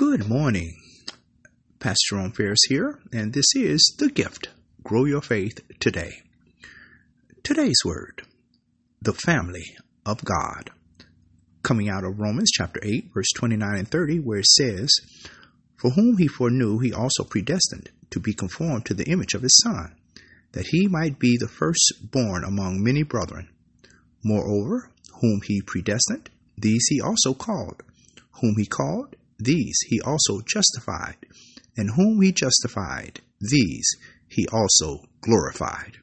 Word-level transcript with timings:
Good 0.00 0.30
morning. 0.30 0.78
Pastor 1.78 2.16
Ron 2.16 2.32
Ferris 2.32 2.62
here, 2.70 3.00
and 3.12 3.34
this 3.34 3.44
is 3.54 3.94
The 3.98 4.08
Gift 4.08 4.48
Grow 4.82 5.04
Your 5.04 5.20
Faith 5.20 5.60
Today. 5.78 6.22
Today's 7.42 7.82
word, 7.84 8.22
the 9.02 9.12
family 9.12 9.76
of 10.06 10.24
God. 10.24 10.70
Coming 11.62 11.90
out 11.90 12.04
of 12.04 12.18
Romans 12.18 12.50
chapter 12.50 12.80
8, 12.82 13.10
verse 13.12 13.30
29 13.36 13.76
and 13.76 13.88
30, 13.90 14.20
where 14.20 14.38
it 14.38 14.46
says, 14.46 14.88
For 15.76 15.90
whom 15.90 16.16
he 16.16 16.28
foreknew, 16.28 16.78
he 16.78 16.94
also 16.94 17.22
predestined 17.22 17.90
to 18.08 18.20
be 18.20 18.32
conformed 18.32 18.86
to 18.86 18.94
the 18.94 19.10
image 19.10 19.34
of 19.34 19.42
his 19.42 19.60
Son, 19.62 19.94
that 20.52 20.68
he 20.68 20.88
might 20.88 21.18
be 21.18 21.36
the 21.36 21.46
firstborn 21.46 22.42
among 22.42 22.82
many 22.82 23.02
brethren. 23.02 23.50
Moreover, 24.24 24.90
whom 25.20 25.42
he 25.44 25.60
predestined, 25.60 26.30
these 26.56 26.86
he 26.88 27.02
also 27.02 27.34
called. 27.34 27.82
Whom 28.40 28.54
he 28.56 28.64
called, 28.64 29.16
these 29.40 29.78
he 29.86 30.00
also 30.00 30.40
justified, 30.46 31.16
and 31.76 31.90
whom 31.96 32.20
he 32.20 32.32
justified, 32.32 33.20
these 33.40 33.88
he 34.28 34.46
also 34.52 35.04
glorified. 35.20 35.98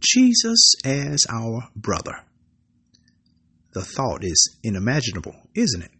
Jesus 0.00 0.74
as 0.84 1.26
our 1.28 1.68
brother. 1.74 2.20
The 3.72 3.82
thought 3.82 4.24
is 4.24 4.56
unimaginable, 4.64 5.34
isn't 5.54 5.82
it? 5.82 5.90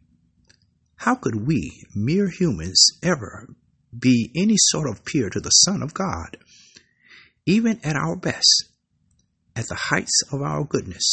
How 0.96 1.14
could 1.14 1.46
we, 1.46 1.84
mere 1.94 2.28
humans, 2.28 2.98
ever 3.02 3.48
be 3.96 4.30
any 4.36 4.56
sort 4.56 4.88
of 4.88 5.04
peer 5.04 5.30
to 5.30 5.40
the 5.40 5.50
Son 5.50 5.82
of 5.82 5.94
God? 5.94 6.38
Even 7.46 7.80
at 7.84 7.96
our 7.96 8.16
best, 8.16 8.64
at 9.54 9.66
the 9.68 9.74
heights 9.74 10.22
of 10.32 10.42
our 10.42 10.64
goodness, 10.64 11.04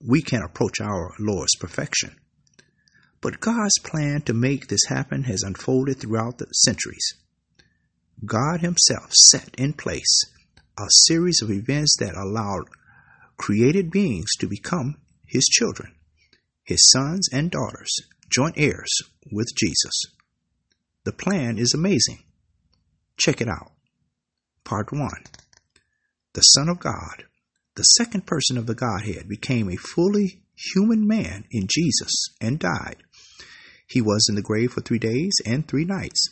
we 0.00 0.22
can 0.22 0.42
approach 0.42 0.80
our 0.80 1.12
Lord's 1.18 1.56
perfection. 1.56 2.16
But 3.26 3.40
God's 3.40 3.76
plan 3.82 4.22
to 4.26 4.32
make 4.32 4.68
this 4.68 4.84
happen 4.86 5.24
has 5.24 5.42
unfolded 5.42 5.98
throughout 5.98 6.38
the 6.38 6.46
centuries. 6.52 7.14
God 8.24 8.60
Himself 8.60 9.12
set 9.12 9.52
in 9.58 9.72
place 9.72 10.22
a 10.78 10.86
series 11.08 11.42
of 11.42 11.50
events 11.50 11.96
that 11.98 12.14
allowed 12.14 12.68
created 13.36 13.90
beings 13.90 14.30
to 14.38 14.46
become 14.46 14.98
His 15.26 15.44
children, 15.46 15.96
His 16.62 16.88
sons 16.88 17.28
and 17.32 17.50
daughters, 17.50 17.92
joint 18.30 18.54
heirs 18.56 18.96
with 19.32 19.48
Jesus. 19.56 20.04
The 21.02 21.12
plan 21.12 21.58
is 21.58 21.74
amazing. 21.74 22.22
Check 23.16 23.40
it 23.40 23.48
out. 23.48 23.72
Part 24.62 24.92
1 24.92 25.02
The 26.34 26.42
Son 26.42 26.68
of 26.68 26.78
God, 26.78 27.24
the 27.74 27.82
second 27.82 28.24
person 28.24 28.56
of 28.56 28.66
the 28.66 28.76
Godhead, 28.76 29.28
became 29.28 29.68
a 29.68 29.74
fully 29.74 30.44
human 30.54 31.08
man 31.08 31.44
in 31.50 31.66
Jesus 31.68 32.28
and 32.40 32.60
died. 32.60 33.02
He 33.86 34.00
was 34.00 34.26
in 34.28 34.34
the 34.34 34.42
grave 34.42 34.72
for 34.72 34.80
three 34.80 34.98
days 34.98 35.32
and 35.44 35.66
three 35.66 35.84
nights. 35.84 36.28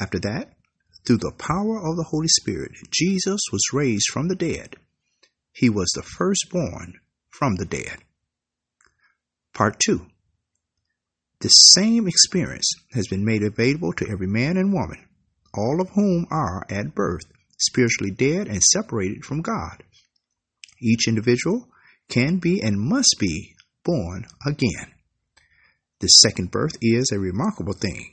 After 0.00 0.18
that, 0.20 0.56
through 1.04 1.18
the 1.18 1.32
power 1.38 1.78
of 1.78 1.96
the 1.96 2.08
Holy 2.10 2.28
Spirit, 2.28 2.72
Jesus 2.90 3.40
was 3.52 3.72
raised 3.72 4.08
from 4.12 4.28
the 4.28 4.34
dead. 4.34 4.76
He 5.52 5.70
was 5.70 5.90
the 5.94 6.02
firstborn 6.02 6.94
from 7.30 7.56
the 7.56 7.64
dead. 7.64 7.98
Part 9.54 9.78
2 9.80 10.06
The 11.40 11.48
same 11.48 12.08
experience 12.08 12.70
has 12.92 13.06
been 13.06 13.24
made 13.24 13.42
available 13.42 13.92
to 13.94 14.08
every 14.10 14.26
man 14.26 14.56
and 14.56 14.72
woman, 14.72 15.06
all 15.54 15.80
of 15.80 15.90
whom 15.90 16.26
are 16.30 16.66
at 16.68 16.94
birth 16.94 17.24
spiritually 17.58 18.10
dead 18.10 18.48
and 18.48 18.62
separated 18.62 19.24
from 19.24 19.42
God. 19.42 19.82
Each 20.82 21.08
individual 21.08 21.68
can 22.08 22.38
be 22.38 22.60
and 22.62 22.78
must 22.78 23.16
be 23.18 23.54
born 23.84 24.26
again. 24.46 24.92
This 26.00 26.18
second 26.20 26.50
birth 26.50 26.76
is 26.82 27.10
a 27.10 27.18
remarkable 27.18 27.72
thing. 27.72 28.12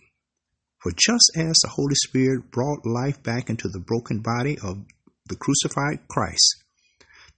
For 0.82 0.92
just 0.92 1.32
as 1.36 1.56
the 1.62 1.72
Holy 1.76 1.96
Spirit 1.96 2.52
brought 2.52 2.86
life 2.86 3.22
back 3.24 3.50
into 3.50 3.68
the 3.68 3.80
broken 3.80 4.20
body 4.20 4.58
of 4.60 4.86
the 5.28 5.36
crucified 5.36 6.08
Christ, 6.08 6.64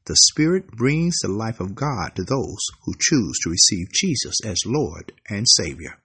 the 0.06 0.16
Spirit 0.16 0.68
brings 0.68 1.18
the 1.20 1.30
life 1.30 1.60
of 1.60 1.74
God 1.74 2.16
to 2.16 2.24
those 2.24 2.60
who 2.84 2.94
choose 3.00 3.40
to 3.44 3.50
receive 3.50 3.92
Jesus 3.92 4.36
as 4.46 4.58
Lord 4.66 5.14
and 5.30 5.48
Savior. 5.48 5.98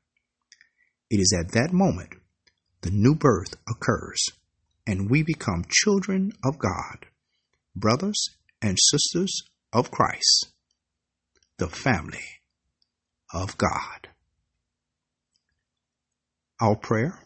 It 1.10 1.20
is 1.20 1.34
at 1.38 1.52
that 1.52 1.72
moment 1.72 2.14
the 2.80 2.90
new 2.90 3.14
birth 3.14 3.56
occurs, 3.68 4.24
and 4.86 5.10
we 5.10 5.22
become 5.22 5.64
children 5.68 6.32
of 6.42 6.58
God, 6.58 7.06
brothers 7.76 8.30
and 8.62 8.78
sisters 8.90 9.42
of 9.72 9.90
Christ, 9.90 10.48
the 11.58 11.68
family 11.68 12.40
of 13.34 13.58
God. 13.58 14.08
Our 16.62 16.76
prayer. 16.76 17.18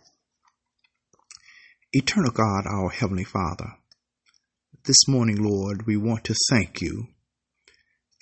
Eternal 1.93 2.31
God, 2.31 2.67
our 2.71 2.89
Heavenly 2.89 3.25
Father, 3.25 3.79
this 4.85 5.09
morning, 5.09 5.43
Lord, 5.43 5.87
we 5.89 5.97
want 5.97 6.23
to 6.27 6.37
thank 6.51 6.81
you. 6.81 7.09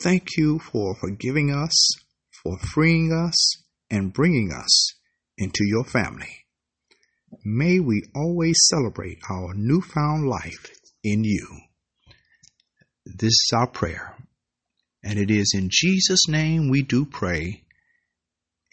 Thank 0.00 0.38
you 0.38 0.58
for 0.58 0.94
forgiving 0.94 1.50
us, 1.50 1.74
for 2.42 2.56
freeing 2.58 3.12
us, 3.12 3.62
and 3.90 4.10
bringing 4.12 4.52
us 4.52 4.94
into 5.36 5.64
your 5.64 5.84
family. 5.84 6.46
May 7.44 7.78
we 7.78 8.04
always 8.14 8.56
celebrate 8.70 9.18
our 9.30 9.52
newfound 9.54 10.26
life 10.26 10.70
in 11.04 11.24
you. 11.24 11.46
This 13.04 13.32
is 13.32 13.50
our 13.54 13.66
prayer, 13.66 14.16
and 15.04 15.18
it 15.18 15.30
is 15.30 15.52
in 15.54 15.68
Jesus' 15.70 16.26
name 16.26 16.70
we 16.70 16.82
do 16.82 17.04
pray. 17.04 17.64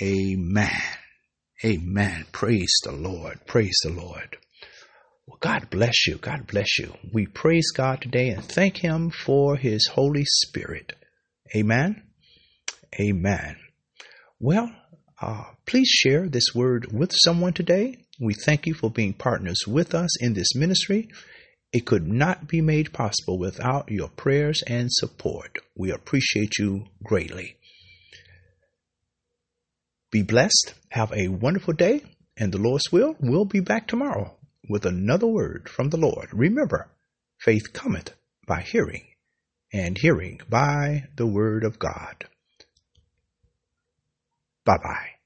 Amen. 0.01 0.98
Amen. 1.63 2.25
Praise 2.31 2.73
the 2.83 2.93
Lord. 2.93 3.45
Praise 3.45 3.77
the 3.83 3.91
Lord. 3.91 4.37
Well, 5.27 5.37
God 5.41 5.69
bless 5.69 6.07
you. 6.07 6.17
God 6.17 6.47
bless 6.47 6.79
you. 6.79 6.93
We 7.11 7.25
praise 7.25 7.71
God 7.71 8.01
today 8.01 8.29
and 8.29 8.43
thank 8.43 8.77
Him 8.77 9.09
for 9.09 9.57
His 9.57 9.87
Holy 9.87 10.23
Spirit. 10.25 10.93
Amen. 11.53 12.03
Amen. 12.97 13.57
Well, 14.39 14.71
uh, 15.21 15.43
please 15.65 15.89
share 15.89 16.29
this 16.29 16.55
word 16.55 16.93
with 16.93 17.11
someone 17.13 17.53
today. 17.53 18.05
We 18.21 18.33
thank 18.33 18.65
you 18.65 18.73
for 18.73 18.89
being 18.89 19.13
partners 19.13 19.59
with 19.67 19.93
us 19.93 20.21
in 20.23 20.33
this 20.33 20.55
ministry. 20.55 21.09
It 21.73 21.85
could 21.85 22.07
not 22.07 22.47
be 22.47 22.61
made 22.61 22.93
possible 22.93 23.37
without 23.37 23.91
your 23.91 24.09
prayers 24.09 24.63
and 24.65 24.89
support. 24.89 25.59
We 25.75 25.91
appreciate 25.91 26.57
you 26.57 26.85
greatly. 27.03 27.58
Be 30.11 30.23
blessed. 30.23 30.73
Have 30.89 31.13
a 31.13 31.27
wonderful 31.27 31.73
day. 31.73 32.03
And 32.37 32.51
the 32.51 32.57
Lord's 32.57 32.91
will, 32.91 33.15
we'll 33.19 33.45
be 33.45 33.59
back 33.59 33.87
tomorrow 33.87 34.37
with 34.69 34.85
another 34.85 35.27
word 35.27 35.67
from 35.69 35.89
the 35.89 35.97
Lord. 35.97 36.29
Remember, 36.31 36.89
faith 37.37 37.73
cometh 37.73 38.13
by 38.47 38.61
hearing, 38.61 39.07
and 39.73 39.97
hearing 39.97 40.39
by 40.49 41.03
the 41.15 41.27
word 41.27 41.63
of 41.63 41.79
God. 41.79 42.25
Bye 44.65 44.77
bye. 44.77 45.18